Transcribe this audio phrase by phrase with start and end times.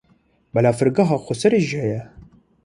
[0.53, 2.01] Balafirgeha Qoserê jî heye.